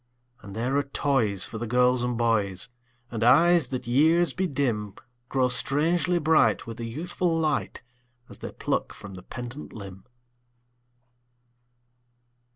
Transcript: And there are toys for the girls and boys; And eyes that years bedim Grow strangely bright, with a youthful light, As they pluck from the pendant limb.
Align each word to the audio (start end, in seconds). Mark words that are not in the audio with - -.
And 0.41 0.55
there 0.55 0.75
are 0.77 0.81
toys 0.81 1.45
for 1.45 1.59
the 1.59 1.67
girls 1.67 2.03
and 2.03 2.17
boys; 2.17 2.69
And 3.11 3.23
eyes 3.23 3.67
that 3.67 3.85
years 3.85 4.33
bedim 4.33 4.95
Grow 5.29 5.47
strangely 5.47 6.17
bright, 6.17 6.65
with 6.65 6.79
a 6.79 6.85
youthful 6.85 7.37
light, 7.37 7.83
As 8.27 8.39
they 8.39 8.51
pluck 8.51 8.93
from 8.93 9.13
the 9.13 9.21
pendant 9.21 9.73
limb. 9.73 10.05